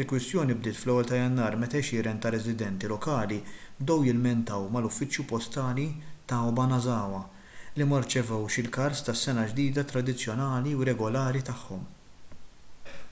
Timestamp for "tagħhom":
11.52-11.88